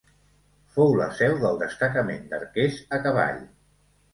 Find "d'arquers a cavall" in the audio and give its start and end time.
2.33-3.45